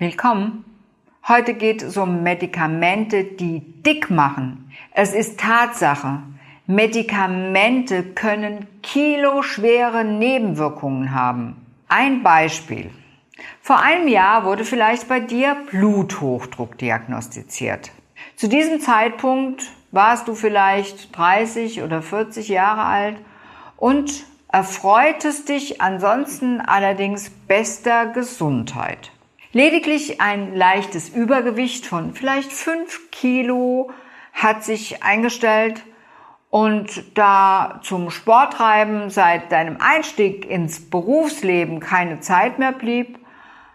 Willkommen. 0.00 0.64
Heute 1.26 1.54
geht 1.54 1.82
es 1.82 1.96
um 1.96 2.22
Medikamente, 2.22 3.24
die 3.24 3.58
dick 3.82 4.10
machen. 4.10 4.72
Es 4.92 5.12
ist 5.12 5.40
Tatsache, 5.40 6.22
Medikamente 6.68 8.04
können 8.04 8.68
kiloschwere 8.80 10.04
Nebenwirkungen 10.04 11.12
haben. 11.12 11.66
Ein 11.88 12.22
Beispiel. 12.22 12.92
Vor 13.60 13.80
einem 13.80 14.06
Jahr 14.06 14.44
wurde 14.44 14.64
vielleicht 14.64 15.08
bei 15.08 15.18
dir 15.18 15.56
Bluthochdruck 15.68 16.78
diagnostiziert. 16.78 17.90
Zu 18.36 18.48
diesem 18.48 18.78
Zeitpunkt 18.78 19.64
warst 19.90 20.28
du 20.28 20.36
vielleicht 20.36 21.18
30 21.18 21.82
oder 21.82 22.02
40 22.02 22.46
Jahre 22.46 22.84
alt 22.84 23.16
und 23.76 24.26
erfreutest 24.46 25.48
dich 25.48 25.80
ansonsten 25.80 26.60
allerdings 26.60 27.30
bester 27.30 28.06
Gesundheit. 28.06 29.10
Lediglich 29.52 30.20
ein 30.20 30.54
leichtes 30.54 31.08
Übergewicht 31.08 31.86
von 31.86 32.12
vielleicht 32.12 32.52
5 32.52 33.10
Kilo 33.10 33.90
hat 34.34 34.62
sich 34.62 35.02
eingestellt 35.02 35.82
und 36.50 37.16
da 37.16 37.80
zum 37.82 38.10
Sporttreiben 38.10 39.08
seit 39.08 39.50
deinem 39.50 39.78
Einstieg 39.80 40.44
ins 40.48 40.90
Berufsleben 40.90 41.80
keine 41.80 42.20
Zeit 42.20 42.58
mehr 42.58 42.72
blieb, 42.72 43.18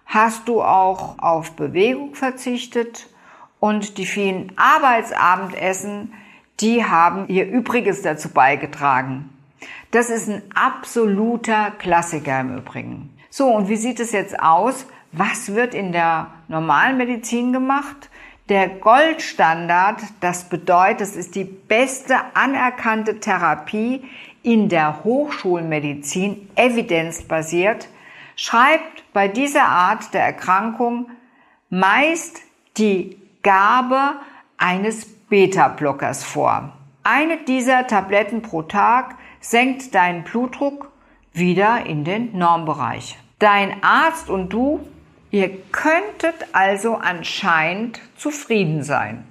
hast 0.06 0.48
du 0.48 0.62
auch 0.62 1.18
auf 1.18 1.54
Bewegung 1.54 2.14
verzichtet 2.14 3.08
und 3.60 3.98
die 3.98 4.06
vielen 4.06 4.52
Arbeitsabendessen, 4.56 6.14
die 6.60 6.86
haben 6.86 7.28
ihr 7.30 7.48
Übriges 7.48 8.04
dazu 8.04 8.30
beigetragen. 8.30 9.30
Das 9.90 10.12
ist 10.12 10.30
ein 10.30 10.44
absoluter 10.54 11.72
Klassiker 11.72 12.42
im 12.42 12.58
Übrigen. 12.58 13.18
So, 13.32 13.48
und 13.48 13.70
wie 13.70 13.76
sieht 13.76 14.00
es 14.00 14.12
jetzt 14.12 14.40
aus? 14.40 14.86
Was 15.16 15.54
wird 15.54 15.76
in 15.76 15.92
der 15.92 16.32
normalen 16.48 16.98
Medizin 16.98 17.54
gemacht? 17.54 18.10
Der 18.50 18.68
Goldstandard, 18.68 20.02
das 20.22 20.50
bedeutet, 20.50 21.02
es 21.02 21.16
ist 21.16 21.36
die 21.36 21.44
beste 21.44 22.16
anerkannte 22.34 23.20
Therapie 23.20 24.04
in 24.42 24.70
der 24.70 25.04
Hochschulmedizin, 25.04 26.50
evidenzbasiert, 26.56 27.90
schreibt 28.36 29.04
bei 29.14 29.28
dieser 29.28 29.66
Art 29.66 30.16
der 30.16 30.24
Erkrankung 30.24 31.12
meist 31.70 32.42
die 32.78 33.16
Gabe 33.44 34.16
eines 34.58 35.06
Beta-Blockers 35.06 36.24
vor. 36.24 36.74
Eine 37.04 37.38
dieser 37.38 37.86
Tabletten 37.86 38.42
pro 38.42 38.64
Tag 38.64 39.16
senkt 39.40 39.94
deinen 39.94 40.24
Blutdruck 40.24 40.92
wieder 41.34 41.86
in 41.86 42.04
den 42.04 42.36
Normbereich. 42.36 43.20
Dein 43.38 43.84
Arzt 43.84 44.30
und 44.30 44.50
du 44.52 44.80
Ihr 45.34 45.50
könntet 45.72 46.36
also 46.52 46.94
anscheinend 46.94 48.00
zufrieden 48.18 48.84
sein. 48.84 49.24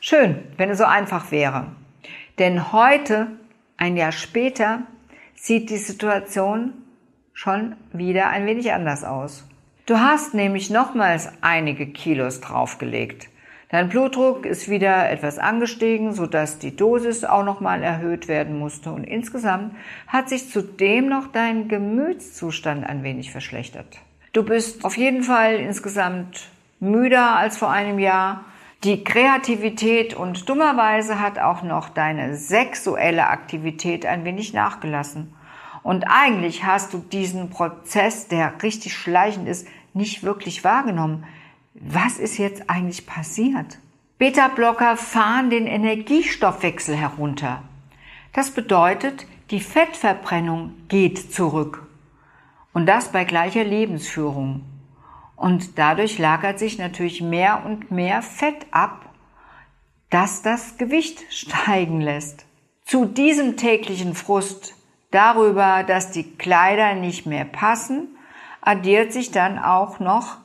Schön, 0.00 0.38
wenn 0.56 0.70
es 0.70 0.78
so 0.78 0.84
einfach 0.84 1.32
wäre. 1.32 1.66
Denn 2.38 2.72
heute, 2.72 3.26
ein 3.76 3.98
Jahr 3.98 4.12
später, 4.12 4.84
sieht 5.34 5.68
die 5.68 5.76
Situation 5.76 6.72
schon 7.34 7.76
wieder 7.92 8.30
ein 8.30 8.46
wenig 8.46 8.72
anders 8.72 9.04
aus. 9.04 9.46
Du 9.84 9.98
hast 9.98 10.32
nämlich 10.32 10.70
nochmals 10.70 11.30
einige 11.42 11.88
Kilos 11.88 12.40
draufgelegt. 12.40 13.28
Dein 13.68 13.90
Blutdruck 13.90 14.46
ist 14.46 14.70
wieder 14.70 15.10
etwas 15.10 15.38
angestiegen, 15.38 16.14
sodass 16.14 16.58
die 16.58 16.74
Dosis 16.74 17.22
auch 17.22 17.44
nochmal 17.44 17.82
erhöht 17.82 18.28
werden 18.28 18.58
musste 18.58 18.92
und 18.92 19.04
insgesamt 19.04 19.76
hat 20.06 20.30
sich 20.30 20.48
zudem 20.48 21.10
noch 21.10 21.26
dein 21.26 21.68
Gemütszustand 21.68 22.86
ein 22.86 23.02
wenig 23.02 23.30
verschlechtert. 23.30 23.98
Du 24.34 24.42
bist 24.42 24.84
auf 24.84 24.96
jeden 24.96 25.22
Fall 25.22 25.54
insgesamt 25.60 26.48
müder 26.80 27.36
als 27.36 27.56
vor 27.56 27.70
einem 27.70 28.00
Jahr. 28.00 28.44
Die 28.82 29.04
Kreativität 29.04 30.12
und 30.12 30.48
dummerweise 30.48 31.20
hat 31.20 31.38
auch 31.38 31.62
noch 31.62 31.88
deine 31.88 32.34
sexuelle 32.34 33.28
Aktivität 33.28 34.04
ein 34.04 34.24
wenig 34.24 34.52
nachgelassen. 34.52 35.32
Und 35.84 36.06
eigentlich 36.08 36.64
hast 36.64 36.92
du 36.92 36.98
diesen 36.98 37.48
Prozess, 37.48 38.26
der 38.26 38.60
richtig 38.60 38.96
schleichend 38.96 39.46
ist, 39.46 39.68
nicht 39.92 40.24
wirklich 40.24 40.64
wahrgenommen. 40.64 41.24
Was 41.74 42.18
ist 42.18 42.36
jetzt 42.36 42.68
eigentlich 42.68 43.06
passiert? 43.06 43.78
Beta-Blocker 44.18 44.96
fahren 44.96 45.48
den 45.48 45.68
Energiestoffwechsel 45.68 46.96
herunter. 46.96 47.62
Das 48.32 48.50
bedeutet, 48.50 49.28
die 49.52 49.60
Fettverbrennung 49.60 50.72
geht 50.88 51.32
zurück. 51.32 51.86
Und 52.74 52.86
das 52.86 53.12
bei 53.12 53.24
gleicher 53.24 53.64
Lebensführung. 53.64 54.62
Und 55.36 55.78
dadurch 55.78 56.18
lagert 56.18 56.58
sich 56.58 56.76
natürlich 56.76 57.22
mehr 57.22 57.62
und 57.64 57.90
mehr 57.90 58.20
Fett 58.20 58.66
ab, 58.72 59.08
das 60.10 60.42
das 60.42 60.76
Gewicht 60.76 61.24
steigen 61.30 62.00
lässt. 62.00 62.46
Zu 62.84 63.06
diesem 63.06 63.56
täglichen 63.56 64.14
Frust 64.14 64.74
darüber, 65.10 65.84
dass 65.84 66.10
die 66.10 66.36
Kleider 66.36 66.94
nicht 66.94 67.26
mehr 67.26 67.44
passen, 67.44 68.16
addiert 68.60 69.12
sich 69.12 69.30
dann 69.30 69.58
auch 69.58 70.00
noch 70.00 70.38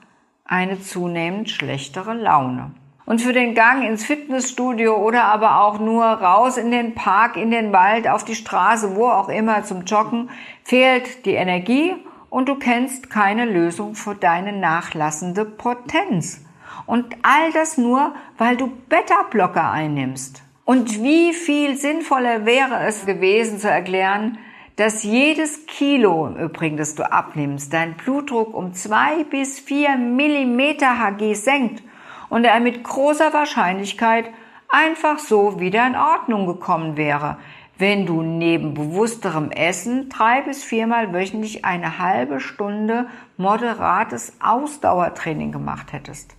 eine 0.46 0.80
zunehmend 0.82 1.50
schlechtere 1.50 2.14
Laune. 2.14 2.72
Und 3.06 3.22
für 3.22 3.34
den 3.34 3.56
Gang 3.56 3.84
ins 3.84 4.06
Fitnessstudio 4.06 4.96
oder 4.96 5.26
aber 5.26 5.64
auch 5.64 5.80
nur 5.80 6.06
raus 6.06 6.58
in 6.58 6.70
den 6.70 6.94
Park, 6.94 7.38
in 7.38 7.50
den 7.50 7.74
Wald, 7.74 8.08
auf 8.08 8.24
die 8.24 8.36
Straße, 8.36 8.96
wo 8.96 9.08
auch 9.08 9.30
immer 9.30 9.64
zum 9.64 9.86
Joggen, 9.86 10.30
fehlt 10.64 11.26
die 11.26 11.34
Energie 11.34 11.96
und 12.30 12.50
du 12.50 12.56
kennst 12.56 13.10
keine 13.10 13.46
Lösung 13.46 13.96
für 13.96 14.16
deine 14.16 14.54
nachlassende 14.54 15.46
Potenz. 15.46 16.42
Und 16.86 17.16
all 17.22 17.52
das 17.52 17.78
nur, 17.78 18.14
weil 18.38 18.58
du 18.58 18.68
Beta-Blocker 18.90 19.72
einnimmst. 19.72 20.44
Und 20.66 21.02
wie 21.02 21.34
viel 21.34 21.76
sinnvoller 21.78 22.46
wäre 22.46 22.86
es 22.86 23.06
gewesen 23.06 23.60
zu 23.60 23.70
erklären, 23.70 24.38
dass 24.76 25.04
jedes 25.04 25.66
Kilo 25.66 26.28
im 26.28 26.38
Übrigen, 26.38 26.78
das 26.78 26.96
du 26.96 27.12
abnimmst, 27.12 27.74
dein 27.74 27.96
Blutdruck 27.96 28.54
um 28.54 28.74
zwei 28.74 29.24
bis 29.26 29.60
vier 29.60 29.98
Millimeter 29.98 31.00
Hg 31.00 31.34
senkt 31.34 31.84
und 32.30 32.46
er 32.46 32.60
mit 32.60 32.84
großer 32.84 33.34
Wahrscheinlichkeit 33.34 34.30
einfach 34.70 35.20
so 35.20 35.60
wieder 35.60 35.86
in 35.86 35.96
Ordnung 35.96 36.46
gekommen 36.46 36.96
wäre, 36.96 37.38
wenn 37.80 38.06
du 38.06 38.22
neben 38.22 38.74
bewussterem 38.74 39.52
Essen 39.52 40.10
drei 40.10 40.42
bis 40.42 40.64
viermal 40.64 41.14
wöchentlich 41.14 41.64
eine 41.64 41.98
halbe 41.98 42.42
Stunde 42.42 43.08
moderates 43.38 44.34
Ausdauertraining 44.42 45.54
gemacht 45.54 45.94
hättest. 45.94 46.36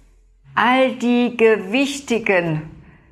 All 0.54 0.92
die 0.92 1.38
gewichtigen 1.38 2.70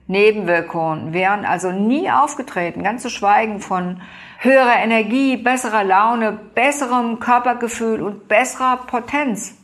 Nebenwirkungen 0.09 1.15
wären 1.15 1.47
also 1.47 1.73
nie 1.73 2.11
aufgetreten, 2.11 2.83
ganz 2.83 3.03
zu 3.03 3.09
schweigen 3.09 3.61
von 3.61 4.03
höherer 4.39 4.79
Energie, 4.83 5.39
besserer 5.39 5.85
Laune, 5.85 6.39
besserem 6.55 7.21
Körpergefühl 7.21 8.03
und 8.03 8.29
besserer 8.29 8.77
Potenz. 8.87 9.57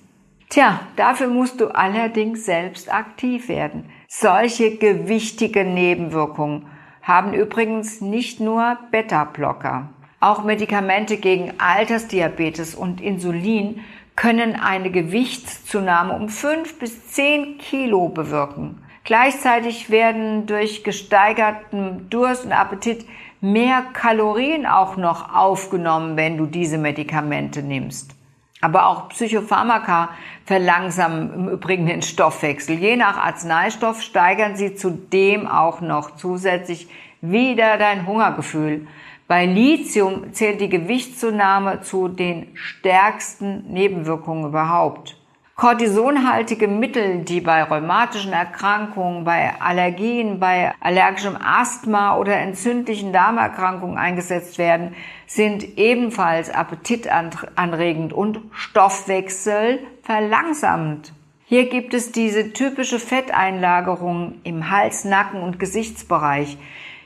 Tja, 0.49 0.81
dafür 0.97 1.29
musst 1.29 1.61
du 1.61 1.69
allerdings 1.69 2.47
selbst 2.47 2.93
aktiv 2.93 3.49
werden. 3.49 3.91
Solche 4.09 4.77
gewichtigen 4.77 5.75
Nebenwirkungen 5.75 6.67
haben 7.05 7.35
übrigens 7.35 8.01
nicht 8.01 8.41
nur 8.41 8.79
Beta-Blocker. 8.91 9.91
Auch 10.21 10.43
Medikamente 10.43 11.19
gegen 11.19 11.53
Altersdiabetes 11.59 12.75
und 12.75 13.01
Insulin 13.01 13.81
können 14.17 14.57
eine 14.57 14.91
Gewichtszunahme 14.91 16.15
um 16.15 16.29
fünf 16.31 16.79
bis 16.79 17.09
zehn 17.09 17.59
Kilo 17.59 18.09
bewirken. 18.09 18.83
Gleichzeitig 19.05 19.91
werden 19.91 20.47
durch 20.47 20.83
gesteigerten 20.83 22.09
Durst 22.09 22.47
und 22.47 22.53
Appetit 22.53 23.05
mehr 23.43 23.83
Kalorien 23.93 24.65
auch 24.65 24.97
noch 24.97 25.35
aufgenommen, 25.35 26.17
wenn 26.17 26.39
du 26.39 26.47
diese 26.47 26.79
Medikamente 26.79 27.63
nimmst. 27.63 28.17
Aber 28.61 28.87
auch 28.87 29.09
Psychopharmaka 29.11 30.11
verlangsamen 30.47 31.35
im 31.35 31.49
Übrigen 31.49 31.87
den 31.87 32.03
Stoffwechsel. 32.03 32.77
Je 32.77 32.97
nach 32.97 33.19
Arzneistoff 33.19 34.01
steigern 34.03 34.57
sie 34.57 34.75
zudem 34.75 35.47
auch 35.47 35.81
noch 35.81 36.17
zusätzlich 36.17 36.89
wieder 37.21 37.77
dein 37.79 38.07
Hungergefühl. 38.07 38.87
Bei 39.27 39.47
Lithium 39.47 40.33
zählt 40.33 40.61
die 40.61 40.69
Gewichtszunahme 40.69 41.81
zu 41.81 42.09
den 42.09 42.49
stärksten 42.55 43.73
Nebenwirkungen 43.73 44.47
überhaupt. 44.49 45.17
Cortisonhaltige 45.57 46.67
Mittel, 46.67 47.19
die 47.21 47.41
bei 47.41 47.63
rheumatischen 47.63 48.33
Erkrankungen, 48.33 49.23
bei 49.23 49.55
Allergien, 49.61 50.41
bei 50.41 50.75
allergischem 50.81 51.39
Asthma 51.41 52.17
oder 52.19 52.37
entzündlichen 52.39 53.13
Darmerkrankungen 53.13 53.97
eingesetzt 53.97 54.59
werden, 54.59 54.97
sind 55.29 55.79
ebenfalls 55.79 56.51
appetitanregend 56.51 58.13
und 58.13 58.41
Stoffwechsel 58.51 59.79
verlangsamend. 60.03 61.13
Hier 61.45 61.69
gibt 61.69 61.95
es 61.95 62.11
diese 62.11 62.53
typische 62.53 62.99
Fetteinlagerung 62.99 64.41
im 64.43 64.73
Hals-, 64.73 65.05
Nacken- 65.05 65.43
und 65.43 65.61
Gesichtsbereich. 65.61 66.59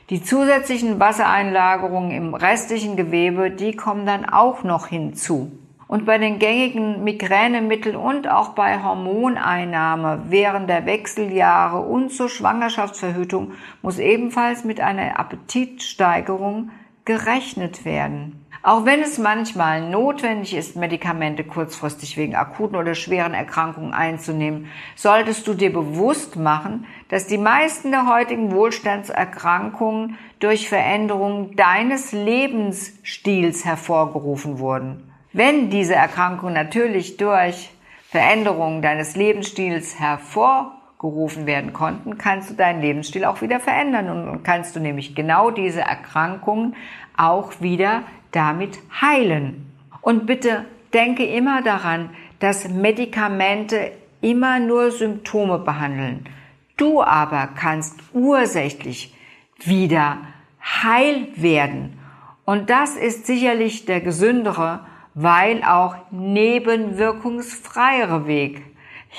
Die 0.09 0.23
zusätzlichen 0.23 0.99
Wassereinlagerungen 0.99 2.09
im 2.09 2.33
restlichen 2.33 2.95
Gewebe, 2.95 3.51
die 3.51 3.75
kommen 3.75 4.07
dann 4.07 4.25
auch 4.27 4.63
noch 4.63 4.87
hinzu. 4.87 5.51
Und 5.89 6.05
bei 6.05 6.19
den 6.19 6.37
gängigen 6.37 7.03
Migränemitteln 7.03 7.95
und 7.95 8.29
auch 8.29 8.49
bei 8.49 8.83
Hormoneinnahme 8.83 10.25
während 10.27 10.69
der 10.69 10.85
Wechseljahre 10.85 11.79
und 11.79 12.11
zur 12.11 12.29
Schwangerschaftsverhütung 12.29 13.53
muss 13.81 13.97
ebenfalls 13.97 14.63
mit 14.63 14.81
einer 14.81 15.19
Appetitsteigerung 15.19 16.69
gerechnet 17.05 17.85
werden. 17.85 18.45
Auch 18.61 18.85
wenn 18.85 19.01
es 19.01 19.17
manchmal 19.17 19.89
notwendig 19.89 20.53
ist, 20.53 20.75
Medikamente 20.75 21.43
kurzfristig 21.43 22.17
wegen 22.17 22.35
akuten 22.35 22.75
oder 22.75 22.93
schweren 22.93 23.33
Erkrankungen 23.33 23.91
einzunehmen, 23.91 24.67
solltest 24.95 25.47
du 25.47 25.55
dir 25.55 25.73
bewusst 25.73 26.35
machen, 26.35 26.85
dass 27.07 27.25
die 27.25 27.39
meisten 27.39 27.89
der 27.89 28.05
heutigen 28.05 28.51
Wohlstandserkrankungen 28.51 30.19
durch 30.37 30.69
Veränderungen 30.69 31.55
deines 31.55 32.11
Lebensstils 32.11 33.65
hervorgerufen 33.65 34.59
wurden. 34.59 35.08
Wenn 35.31 35.69
diese 35.69 35.93
Erkrankungen 35.93 36.53
natürlich 36.55 37.17
durch 37.17 37.69
Veränderungen 38.09 38.81
deines 38.81 39.15
Lebensstils 39.15 39.99
hervorgerufen 39.99 41.45
werden 41.45 41.71
konnten, 41.71 42.17
kannst 42.17 42.49
du 42.49 42.55
deinen 42.55 42.81
Lebensstil 42.81 43.25
auch 43.25 43.41
wieder 43.41 43.59
verändern 43.59 44.09
und 44.27 44.43
kannst 44.43 44.75
du 44.75 44.79
nämlich 44.79 45.13
genau 45.13 45.51
diese 45.51 45.81
Erkrankungen 45.81 46.75
auch 47.15 47.61
wieder 47.61 48.03
damit 48.31 48.79
heilen. 48.99 49.71
Und 50.01 50.25
bitte 50.25 50.65
denke 50.93 51.25
immer 51.25 51.61
daran, 51.61 52.09
dass 52.39 52.67
Medikamente 52.67 53.91
immer 54.21 54.59
nur 54.59 54.89
Symptome 54.89 55.59
behandeln. 55.59 56.25
Du 56.77 57.03
aber 57.03 57.49
kannst 57.55 57.99
ursächlich 58.13 59.13
wieder 59.63 60.17
heil 60.63 61.27
werden. 61.35 61.99
Und 62.45 62.69
das 62.71 62.95
ist 62.95 63.27
sicherlich 63.27 63.85
der 63.85 64.01
gesündere, 64.01 64.85
weil 65.21 65.63
auch 65.63 65.95
nebenwirkungsfreiere 66.11 68.27
Weg. 68.27 68.61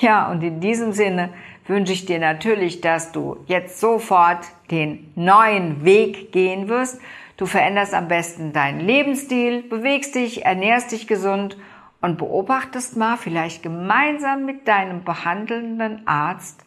Ja, 0.00 0.30
und 0.30 0.42
in 0.42 0.60
diesem 0.60 0.92
Sinne 0.92 1.30
wünsche 1.66 1.92
ich 1.92 2.06
dir 2.06 2.18
natürlich, 2.18 2.80
dass 2.80 3.12
du 3.12 3.36
jetzt 3.46 3.78
sofort 3.80 4.46
den 4.70 5.12
neuen 5.16 5.84
Weg 5.84 6.32
gehen 6.32 6.68
wirst 6.68 6.98
Du 7.40 7.46
veränderst 7.46 7.94
am 7.94 8.06
besten 8.06 8.52
deinen 8.52 8.80
Lebensstil, 8.80 9.62
bewegst 9.62 10.14
dich, 10.14 10.44
ernährst 10.44 10.92
dich 10.92 11.06
gesund 11.06 11.56
und 12.02 12.18
beobachtest 12.18 12.98
mal 12.98 13.16
vielleicht 13.16 13.62
gemeinsam 13.62 14.44
mit 14.44 14.68
deinem 14.68 15.04
behandelnden 15.04 16.06
Arzt, 16.06 16.66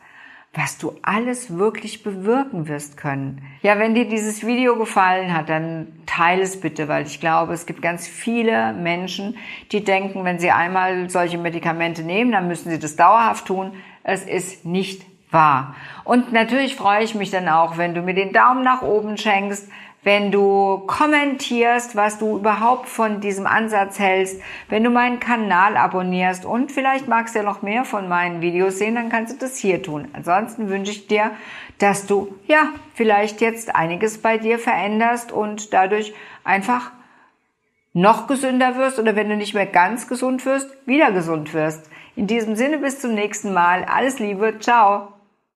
was 0.54 0.78
du 0.78 0.94
alles 1.02 1.58
wirklich 1.58 2.04
bewirken 2.04 2.68
wirst 2.68 2.96
können. 2.96 3.42
Ja, 3.64 3.80
wenn 3.80 3.96
dir 3.96 4.08
dieses 4.08 4.46
Video 4.46 4.78
gefallen 4.78 5.34
hat, 5.34 5.50
dann 5.50 5.88
teile 6.06 6.44
es 6.44 6.60
bitte, 6.60 6.88
weil 6.88 7.08
ich 7.08 7.20
glaube, 7.20 7.54
es 7.54 7.66
gibt 7.66 7.82
ganz 7.82 8.08
viele 8.08 8.74
Menschen, 8.74 9.36
die 9.72 9.84
denken, 9.84 10.24
wenn 10.24 10.38
sie 10.38 10.52
einmal 10.52 11.10
solche 11.10 11.40
Medikamente 11.40 12.04
nehmen, 12.04 12.32
dann 12.32 12.48
müssen 12.48 12.70
sie 12.70 12.78
das 12.78 12.96
dauerhaft 12.96 13.48
tun. 13.48 13.72
Es 14.04 14.24
ist 14.24 14.64
nicht 14.64 15.04
wahr. 15.34 15.76
Und 16.04 16.32
natürlich 16.32 16.76
freue 16.76 17.04
ich 17.04 17.16
mich 17.16 17.32
dann 17.32 17.50
auch, 17.50 17.78
wenn 17.78 17.94
du 17.94 18.02
mir 18.02 18.14
den 18.14 18.32
Daumen 18.34 18.64
nach 18.64 18.82
oben 18.82 19.18
schenkst, 19.18 19.68
wenn 20.04 20.32
du 20.32 20.80
kommentierst, 20.86 21.96
was 21.96 22.20
du 22.20 22.38
überhaupt 22.38 22.90
von 22.90 23.22
diesem 23.22 23.48
Ansatz 23.48 24.00
hältst, 24.00 24.42
wenn 24.68 24.84
du 24.84 24.90
meinen 24.90 25.22
Kanal 25.22 25.78
abonnierst 25.78 26.46
und 26.46 26.74
vielleicht 26.74 27.08
magst 27.08 27.36
du 27.36 27.40
ja 27.40 27.46
noch 27.46 27.62
mehr 27.62 27.86
von 27.86 28.10
meinen 28.10 28.42
Videos 28.42 28.78
sehen, 28.80 28.96
dann 28.96 29.10
kannst 29.10 29.34
du 29.34 29.40
das 29.40 29.58
hier 29.58 29.82
tun. 29.82 30.10
Ansonsten 30.14 30.70
wünsche 30.70 30.92
ich 30.92 31.08
dir, 31.08 31.32
dass 31.78 32.06
du 32.06 32.36
ja 32.48 32.70
vielleicht 32.94 33.40
jetzt 33.40 33.76
einiges 33.76 34.22
bei 34.22 34.38
dir 34.38 34.60
veränderst 34.60 35.32
und 35.32 35.74
dadurch 35.74 36.14
einfach 36.44 36.92
noch 37.94 38.28
gesünder 38.28 38.76
wirst 38.76 39.00
oder 39.00 39.16
wenn 39.16 39.30
du 39.30 39.38
nicht 39.38 39.54
mehr 39.54 39.68
ganz 39.68 40.08
gesund 40.08 40.46
wirst, 40.46 40.70
wieder 40.86 41.12
gesund 41.12 41.54
wirst. 41.54 41.90
In 42.16 42.28
diesem 42.28 42.56
Sinne 42.56 42.78
bis 42.78 43.00
zum 43.00 43.14
nächsten 43.14 43.54
Mal. 43.54 43.86
Alles 43.86 44.20
Liebe. 44.20 44.60
Ciao. 44.60 45.13